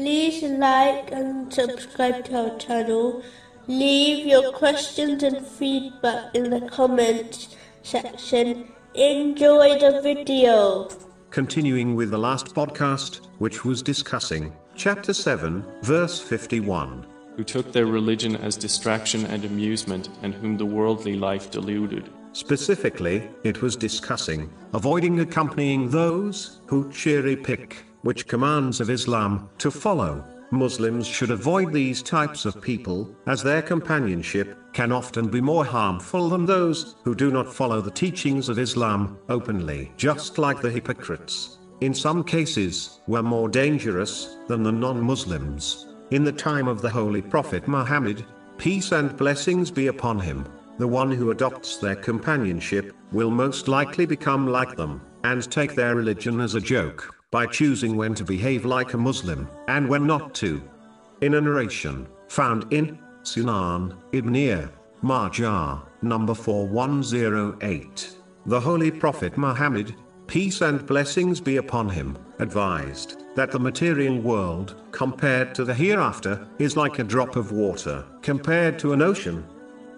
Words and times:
like 0.00 1.12
and 1.12 1.52
subscribe 1.52 2.24
to 2.24 2.50
our 2.52 2.58
channel. 2.58 3.22
Leave 3.66 4.26
your 4.26 4.52
questions 4.52 5.22
and 5.22 5.46
feedback 5.46 6.34
in 6.34 6.50
the 6.50 6.62
comments 6.68 7.56
section. 7.82 8.72
Enjoy 8.94 9.78
the 9.78 10.00
video. 10.02 10.88
Continuing 11.30 11.94
with 11.94 12.10
the 12.10 12.18
last 12.18 12.54
podcast, 12.54 13.26
which 13.38 13.64
was 13.64 13.82
discussing 13.82 14.52
chapter 14.74 15.12
7, 15.12 15.64
verse 15.82 16.18
51. 16.18 17.06
who 17.36 17.44
took 17.44 17.72
their 17.72 17.86
religion 17.86 18.36
as 18.36 18.56
distraction 18.56 19.24
and 19.26 19.46
amusement, 19.46 20.10
and 20.22 20.34
whom 20.34 20.58
the 20.58 20.66
worldly 20.66 21.16
life 21.16 21.50
deluded. 21.50 22.10
Specifically, 22.32 23.30
it 23.44 23.62
was 23.62 23.76
discussing 23.76 24.52
avoiding 24.74 25.20
accompanying 25.20 25.88
those 25.88 26.60
who 26.66 26.92
cherry 26.92 27.36
pick, 27.36 27.84
which 28.02 28.26
commands 28.26 28.80
of 28.80 28.90
Islam 28.90 29.48
to 29.58 29.70
follow. 29.70 30.24
Muslims 30.52 31.06
should 31.06 31.30
avoid 31.30 31.72
these 31.72 32.02
types 32.02 32.44
of 32.44 32.60
people, 32.60 33.14
as 33.26 33.42
their 33.42 33.62
companionship 33.62 34.58
can 34.72 34.90
often 34.90 35.28
be 35.28 35.40
more 35.40 35.64
harmful 35.64 36.28
than 36.28 36.44
those 36.44 36.96
who 37.04 37.14
do 37.14 37.30
not 37.30 37.52
follow 37.52 37.80
the 37.80 37.90
teachings 37.90 38.48
of 38.48 38.58
Islam 38.58 39.16
openly, 39.28 39.92
just 39.96 40.38
like 40.38 40.60
the 40.60 40.70
hypocrites. 40.70 41.58
In 41.80 41.94
some 41.94 42.24
cases, 42.24 43.00
were 43.06 43.22
more 43.22 43.48
dangerous 43.48 44.36
than 44.48 44.62
the 44.62 44.72
non 44.72 45.00
Muslims. 45.00 45.86
In 46.10 46.24
the 46.24 46.32
time 46.32 46.66
of 46.66 46.82
the 46.82 46.90
Holy 46.90 47.22
Prophet 47.22 47.68
Muhammad, 47.68 48.24
peace 48.58 48.90
and 48.92 49.16
blessings 49.16 49.70
be 49.70 49.86
upon 49.86 50.18
him, 50.18 50.44
the 50.78 50.88
one 50.88 51.12
who 51.12 51.30
adopts 51.30 51.76
their 51.76 51.96
companionship 51.96 52.94
will 53.12 53.30
most 53.30 53.68
likely 53.68 54.04
become 54.04 54.48
like 54.48 54.76
them, 54.76 55.00
and 55.24 55.48
take 55.50 55.74
their 55.74 55.94
religion 55.94 56.40
as 56.40 56.54
a 56.54 56.60
joke, 56.60 57.19
by 57.30 57.46
choosing 57.46 57.96
when 57.96 58.14
to 58.14 58.24
behave 58.24 58.64
like 58.64 58.94
a 58.94 58.98
Muslim, 58.98 59.48
and 59.68 59.88
when 59.88 60.06
not 60.06 60.34
to. 60.34 60.60
In 61.20 61.34
a 61.34 61.40
narration, 61.40 62.08
found 62.28 62.72
in 62.72 62.98
Sunan 63.22 63.96
Ibn 64.12 64.70
Majah, 65.02 65.82
number 66.02 66.34
4108, 66.34 68.16
the 68.46 68.60
Holy 68.60 68.90
Prophet 68.90 69.36
Muhammad, 69.36 69.94
peace 70.26 70.60
and 70.60 70.84
blessings 70.86 71.40
be 71.40 71.58
upon 71.58 71.88
him, 71.88 72.18
advised 72.38 73.22
that 73.36 73.52
the 73.52 73.60
material 73.60 74.18
world, 74.18 74.82
compared 74.90 75.54
to 75.54 75.64
the 75.64 75.74
hereafter, 75.74 76.48
is 76.58 76.76
like 76.76 76.98
a 76.98 77.04
drop 77.04 77.36
of 77.36 77.52
water, 77.52 78.04
compared 78.22 78.78
to 78.78 78.92
an 78.92 79.02
ocean. 79.02 79.44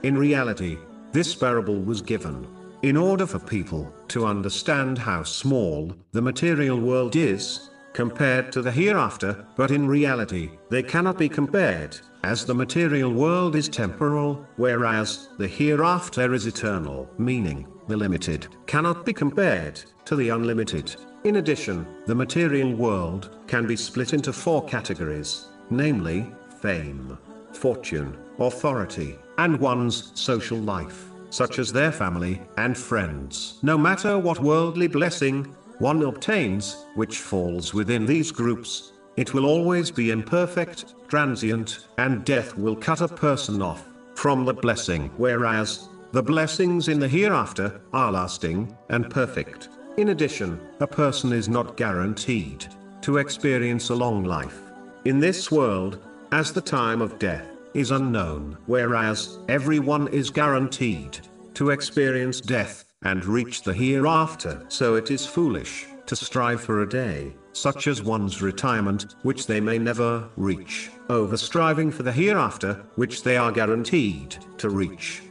In 0.02 0.18
reality, 0.18 0.76
this 1.12 1.34
parable 1.34 1.80
was 1.80 2.02
given 2.02 2.46
in 2.82 2.96
order 2.96 3.26
for 3.26 3.38
people 3.38 3.92
to 4.08 4.26
understand 4.26 4.98
how 4.98 5.22
small 5.22 5.94
the 6.10 6.22
material 6.22 6.78
world 6.78 7.14
is, 7.14 7.70
compared 7.92 8.50
to 8.50 8.60
the 8.62 8.72
hereafter, 8.72 9.46
but 9.56 9.70
in 9.70 9.86
reality, 9.86 10.50
they 10.70 10.82
cannot 10.82 11.16
be 11.16 11.28
compared, 11.28 11.96
as 12.24 12.44
the 12.44 12.54
material 12.54 13.12
world 13.12 13.54
is 13.54 13.68
temporal, 13.68 14.46
whereas 14.56 15.28
the 15.38 15.46
hereafter 15.46 16.32
is 16.34 16.46
eternal, 16.46 17.08
meaning, 17.18 17.66
the 17.88 17.96
limited 17.96 18.48
cannot 18.66 19.04
be 19.04 19.12
compared 19.12 19.82
to 20.04 20.16
the 20.16 20.30
unlimited. 20.30 20.96
In 21.24 21.36
addition, 21.36 21.86
the 22.06 22.14
material 22.14 22.72
world 22.72 23.36
can 23.46 23.66
be 23.66 23.76
split 23.76 24.12
into 24.12 24.32
four 24.32 24.64
categories, 24.64 25.46
namely, 25.70 26.26
fame, 26.60 27.16
fortune, 27.52 28.16
authority, 28.38 29.18
and 29.38 29.58
one's 29.60 30.12
social 30.18 30.58
life, 30.58 31.11
such 31.32 31.58
as 31.58 31.72
their 31.72 31.90
family 31.90 32.40
and 32.58 32.76
friends. 32.76 33.58
No 33.62 33.76
matter 33.78 34.18
what 34.18 34.38
worldly 34.38 34.86
blessing 34.86 35.44
one 35.78 36.02
obtains, 36.02 36.84
which 36.94 37.18
falls 37.18 37.74
within 37.74 38.06
these 38.06 38.30
groups, 38.30 38.92
it 39.16 39.34
will 39.34 39.46
always 39.46 39.90
be 39.90 40.10
imperfect, 40.10 40.94
transient, 41.08 41.86
and 41.98 42.24
death 42.24 42.56
will 42.56 42.76
cut 42.76 43.00
a 43.00 43.08
person 43.08 43.60
off 43.62 43.88
from 44.14 44.44
the 44.44 44.54
blessing, 44.54 45.10
whereas 45.16 45.88
the 46.12 46.22
blessings 46.22 46.88
in 46.88 47.00
the 47.00 47.08
hereafter 47.08 47.80
are 47.92 48.12
lasting 48.12 48.76
and 48.90 49.10
perfect. 49.10 49.70
In 49.96 50.10
addition, 50.10 50.60
a 50.80 50.86
person 50.86 51.32
is 51.32 51.48
not 51.48 51.76
guaranteed 51.76 52.66
to 53.00 53.16
experience 53.16 53.88
a 53.88 53.94
long 53.94 54.22
life 54.22 54.60
in 55.04 55.18
this 55.18 55.50
world, 55.50 55.98
as 56.30 56.52
the 56.52 56.60
time 56.60 57.02
of 57.02 57.18
death 57.18 57.51
is 57.74 57.90
unknown, 57.90 58.56
whereas 58.66 59.38
everyone 59.48 60.08
is 60.08 60.30
guaranteed 60.30 61.18
to 61.54 61.70
experience 61.70 62.40
death 62.40 62.84
and 63.02 63.24
reach 63.24 63.62
the 63.62 63.74
hereafter. 63.74 64.64
So 64.68 64.94
it 64.94 65.10
is 65.10 65.26
foolish 65.26 65.86
to 66.06 66.16
strive 66.16 66.60
for 66.60 66.82
a 66.82 66.88
day, 66.88 67.34
such 67.52 67.86
as 67.86 68.02
one's 68.02 68.42
retirement, 68.42 69.14
which 69.22 69.46
they 69.46 69.60
may 69.60 69.78
never 69.78 70.28
reach, 70.36 70.90
over 71.08 71.36
striving 71.36 71.90
for 71.90 72.02
the 72.02 72.12
hereafter, 72.12 72.84
which 72.96 73.22
they 73.22 73.36
are 73.36 73.52
guaranteed 73.52 74.36
to 74.58 74.70
reach. 74.70 75.22